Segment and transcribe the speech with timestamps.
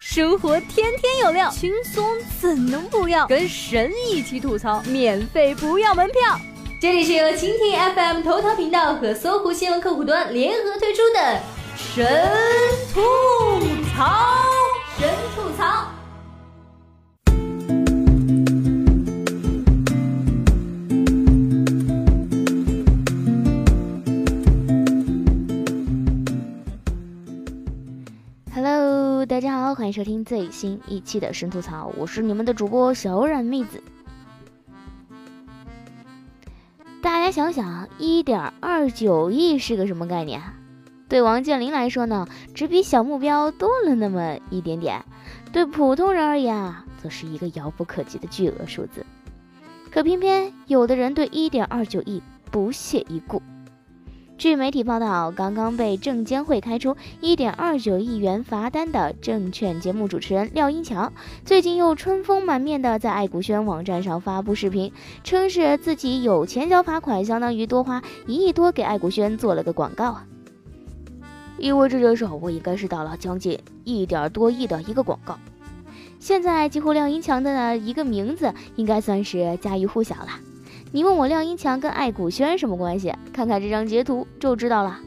[0.00, 2.08] 生活天天有料，轻松
[2.40, 3.26] 怎能不要？
[3.26, 6.38] 跟神一起吐槽，免费不要门票。
[6.80, 11.40] 这里是由蜻蜓 FM 头条频道和搜狐新闻客户端联合推出的
[11.76, 12.06] 神
[12.94, 13.00] 吐
[13.92, 14.36] 槽，
[29.88, 33.82] 迎收听最新一期的神吐槽，我是你们的主播小冉妹子。
[37.00, 40.42] 大家想想，一点二九亿是个什么概念？
[41.08, 45.00] 对王健林来说呢，只比小目标多了那么一点点；
[45.52, 49.06] 对普通人而言啊，则是一个遥不可及的巨额数字。
[49.90, 53.40] 可偏偏有的人对一点二九亿不屑一顾。
[54.38, 61.12] 据媒体报道，刚刚被证监会开出一点二九亿元罚单的证券节目主持人廖英强，
[61.44, 64.92] 最近又春风满面的在爱股轩网站上发布视频，
[65.24, 70.24] 称是自己有钱交罚款，相当于多花一亿多给爱股轩做了个广告啊！
[71.58, 75.36] 以我这只手，我应该是打了将近一点多亿的一个广告。
[76.20, 80.28] 现在几乎廖英强的一个名字，应该算是家喻户晓了。
[80.90, 83.14] 你问我廖英强跟爱古轩什么关系？
[83.30, 84.98] 看看这张截图就知道了。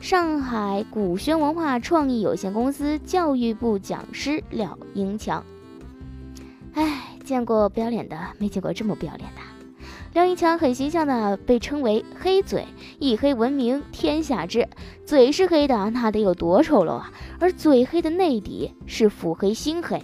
[0.00, 5.44] 上海古轩文化创意有限公司教育部讲师廖英强。
[6.74, 9.40] 哎，见过不要脸的，没见过这么不要脸的。
[10.12, 12.66] 廖英强很形象的被称为“黑嘴”，
[12.98, 14.68] 一黑闻名天下知。
[15.06, 17.12] 嘴是黑的，那得有多丑陋啊！
[17.38, 20.02] 而嘴黑的内底是腹黑心黑。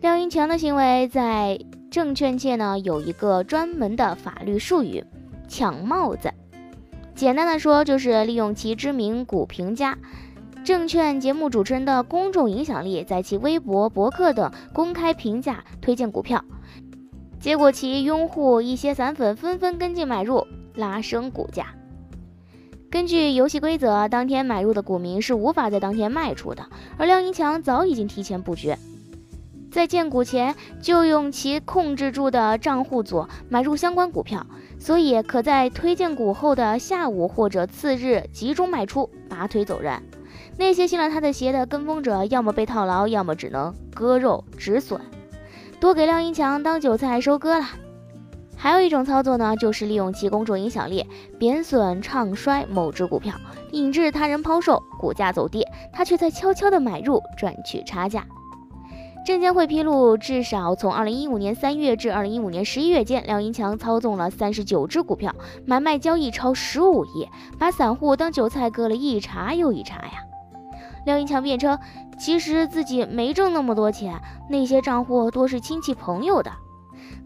[0.00, 1.58] 廖英强的行为在。
[1.94, 5.04] 证券界呢有一个专门的法律术语
[5.46, 6.28] “抢帽子”，
[7.14, 9.96] 简单的说就是利用其知名股评家、
[10.64, 16.44] 证券节目主持人的公众影响力，在其微博、博客等公开评价推荐股票，
[17.38, 21.76] 结果其拥护一些散粉纷纷跟进买入，拉升股价。
[22.90, 26.68] 根据游戏规则，当天买入的股民是无法在当天卖出的，
[26.98, 28.74] 而廖英强早已经提前布局。
[29.74, 34.46] 在建股前就用其控制住的账户组买入相关股票，
[34.78, 40.00] 所以可在推荐股后的下午或者次日集中卖出，拔腿走人。
[40.56, 45.00] 那些信了他的邪的跟风者，要么被套牢，要么只能割肉止损，
[45.80, 47.66] 多给廖英强当韭菜收割了。
[48.56, 51.04] 还有一种操作呢，就是利用其公众影响力
[51.36, 53.34] 贬损唱衰某只股票，
[53.72, 58.24] 引致他人抛售，股价走跌，他却在悄悄的买入，赚取差价。
[59.24, 67.26] 证监会披露，至少从二零一五年三月至二零一五年十一月间，廖英强操纵了三十九只股票，买卖交易超十五亿，
[67.58, 70.12] 把散户当韭菜割了一茬又一茬呀。
[71.06, 71.78] 廖英强辩称，
[72.18, 74.20] 其实自己没挣那么多钱，
[74.50, 76.52] 那些账户多是亲戚朋友的。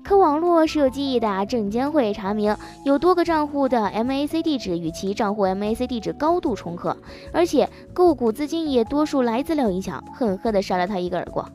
[0.04, 6.96] 可网络是有记忆的，证监会查明有多个账户的 MAC 地址与其账户 MAC 地址高度重合，
[7.32, 11.50] 而且购股资金也多数来自廖英强，狠狠地扇了他一个耳光。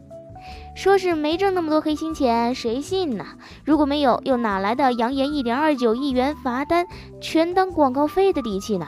[0.75, 3.25] 说是没挣那么多黑心钱，谁信呢？
[3.63, 6.87] 如果没有，又哪来的扬言一点二九亿元罚单
[7.21, 8.87] 全当广告费的底气呢？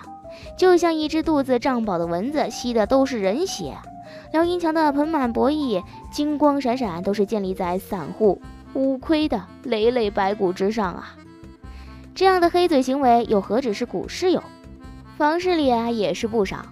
[0.57, 3.77] 就像一只肚子胀饱的蚊子，吸的都是人血。
[4.33, 5.81] 廖英强的盆满钵溢、
[6.11, 8.41] 金光闪闪，都是建立在散户
[8.73, 11.15] 乌亏的累累白骨之上啊！
[12.15, 14.43] 这样的黑嘴行为，又何止是股市有，
[15.17, 16.65] 房市里啊也是不少。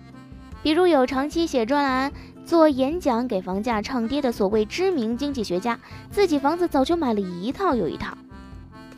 [0.63, 2.11] 比如有长期写专栏。
[2.45, 5.79] 做演讲给房价唱跌的所谓知名经济学家，
[6.11, 8.17] 自己房子早就买了一套又一套，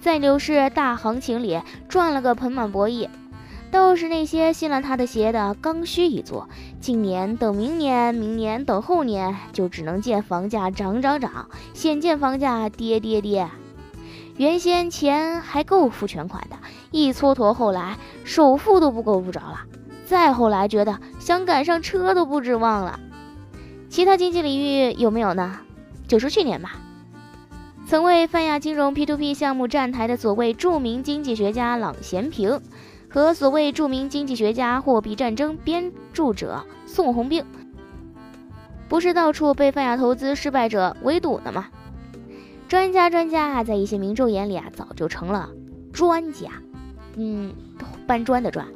[0.01, 3.07] 在牛市大行情里赚了个盆满钵溢。
[3.71, 6.45] 倒是那些信了他的邪的刚需一族，
[6.79, 13.49] 今年等明年，明年等后年，就只能见房价涨涨涨，现见房价跌跌跌。
[14.37, 16.55] 原先钱还够付全款的，
[16.91, 19.61] 一蹉跎，后来首付都不够不着了，
[20.05, 22.99] 再后来觉得想赶上车都不指望了。
[23.95, 25.57] 其他经济领域有没有呢？
[26.05, 26.81] 就说去年吧，
[27.87, 32.59] 曾为泛亚金融 P2P 项目站台的所谓著名经济学家郎咸平，
[33.09, 37.45] 和所谓著名经济学家货币战争编著者宋鸿兵，
[38.89, 41.67] 不是到处被泛亚投资失败者围堵的吗？
[42.67, 45.51] 专家专家在一些民众眼里啊，早就成了
[45.93, 46.49] 专家，
[47.15, 47.53] 嗯，
[48.05, 48.67] 搬砖的砖。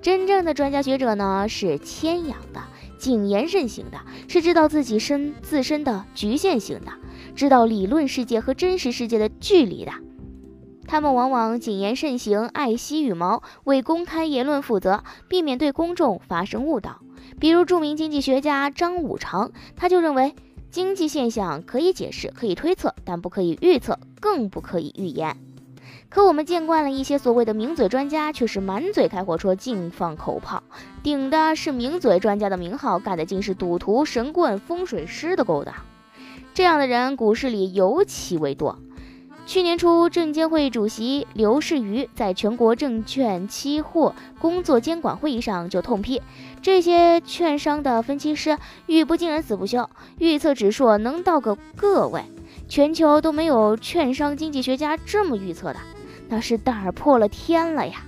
[0.00, 2.62] 真正的专家学者呢，是谦养的。
[3.04, 6.92] 谨言慎行的是知道自己身自身的局限性的，
[7.34, 9.92] 知道理论世界和真实世界的距离的。
[10.86, 17.02] 他们往往谨言慎行，爱惜羽毛，为公开言论负责，避免对公众发生误导，
[17.38, 20.34] 比如著名经济学家张五常，他就认为
[20.70, 25.36] 经济现象可以解释、可以推测，但不可以预测，更不可以预言。
[26.14, 30.62] 可我们见惯了一些所谓的名嘴专家，却是满嘴开火车，净放口炮，
[31.02, 35.74] 顶的是名嘴专家的名号，干的竟是赌徒、神棍、风水师的勾当。
[36.54, 38.78] 这样的人，股市里尤其为多。
[39.44, 46.22] 去年初，证监会主席刘士余在全国证券期货工作监管会议上就痛批，
[46.62, 48.56] 这些券商的分析师
[48.86, 52.22] 语不惊人死不休，预测指数能到个个位，
[52.68, 55.80] 全球都没有券商经济学家这么预测的，
[56.28, 58.02] 那是胆儿破了天了呀！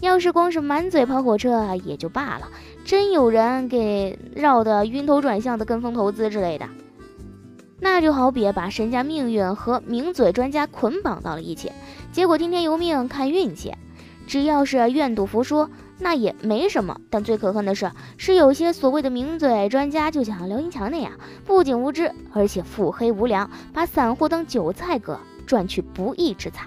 [0.00, 2.48] 要是光是满嘴跑火车也就罢了，
[2.84, 6.68] 真有人给绕得晕头转向的跟风投资之类的。
[7.80, 11.72] 那就好比把身家命运和名嘴专家捆绑到了一起，
[12.12, 13.74] 结果听天由命看运气。
[14.26, 15.68] 只要是愿赌服输，
[15.98, 17.00] 那也没什么。
[17.08, 21.12] 但最可恨的是，是有些所谓的名嘴专家，就像刘英强那样，
[21.44, 26.66] 不仅无知，而且腹黑无良，把散户当韭菜割，赚取不义之财。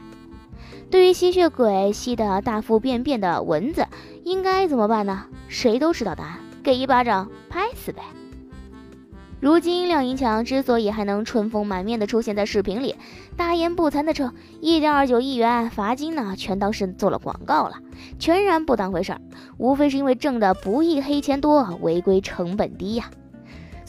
[0.90, 3.86] 对于吸血鬼吸得大腹便便的蚊子，
[4.24, 5.26] 应该怎么办呢？
[5.48, 8.02] 谁都知道答案，给一巴掌拍死呗。
[9.40, 12.96] 如今廖银强之所以还能春风满面的出现在视频里，
[13.38, 17.78] 大言不惭的称一点二九亿元罚金呢，全当是做了广告了，
[18.18, 19.22] 全然不当回事儿，
[19.58, 23.12] 无非是因为挣的不义黑钱多，违规成本低呀。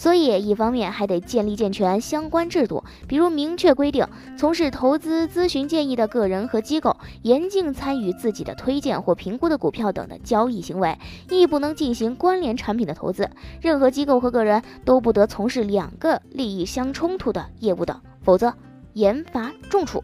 [0.00, 10.96] 所以，一方面还得建立健全相关制度，比如明确规定，从事投资咨询建议的个人和机构严禁参与自己的推荐或评估的股票等的交易行为，
[11.28, 13.28] 亦不能进行关联产品的投资。
[13.60, 18.54] 任何机构和个人都不得从事两个利益相冲突的业务等，否则
[18.94, 20.02] 严罚重处。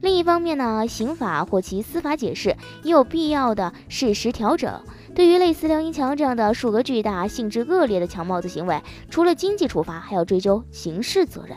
[0.00, 4.80] 另一方面呢，刑法或其司法解释也有必要的适时调整。
[5.14, 11.56] 对于类似廖英强这样的数额巨大、性质恶劣的抢帽子行为，除了经济处罚，还要追究刑事责任。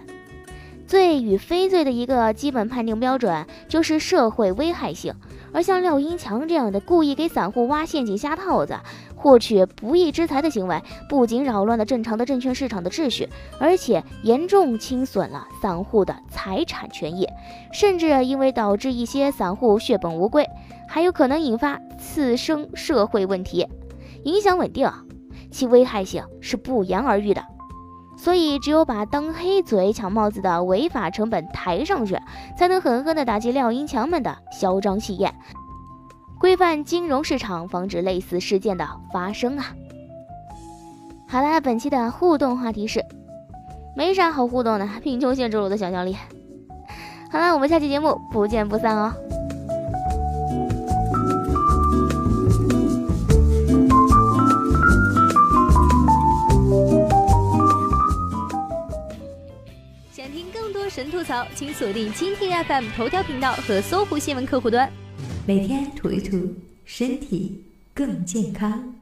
[0.86, 5.14] 罪与非罪的一个基本判定标准就是社会危害性。
[5.52, 8.78] 而像廖英强这样的故意给散户挖陷阱、下套子、
[9.16, 13.28] 获取不义之财的行为，不仅扰乱了正常的证券市场的秩序，
[13.60, 17.28] 而且严重侵损了散户的财产权益，
[17.74, 20.46] 甚至因为导致一些散户血本无归。
[20.88, 23.68] 还有可能引发次生社会问题，
[24.24, 24.90] 影响稳定，
[25.52, 27.44] 其危害性是不言而喻的。
[28.18, 32.18] 所以，只有把当黑嘴抢帽子的违法成本抬上去，
[32.58, 35.36] 才能狠狠地打击廖英强们的嚣张气焰，
[36.40, 39.76] 规范金融市场，防止类似事件的发生啊！
[41.28, 43.06] 好啦，本期的互动话题是：
[43.96, 46.18] 没啥好互动的，贫穷限制了我的想象力。
[47.30, 49.14] 好了，我们下期节目不见不散哦！
[61.28, 64.90] 槽，请锁定蜻蜓 FM 头条频道和搜狐新闻客户端，
[65.46, 68.97] 每天吐一吐，身体更健康。